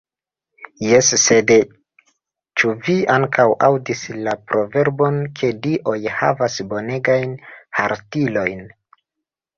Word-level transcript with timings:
Jes 0.91 1.07
sed, 1.23 1.51
ĉu 2.61 2.71
vi 2.87 2.95
ankaŭ 3.17 3.45
aŭdis 3.67 4.01
la 4.29 4.35
proverbon 4.53 5.21
ke 5.41 5.53
dioj 5.67 5.97
havas 6.17 6.57
bonegajn 6.73 7.37
harstilojn? 7.83 8.65